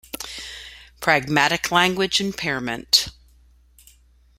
Pragmatic 0.99 1.69
language 1.71 2.19
impairment. 2.19 3.09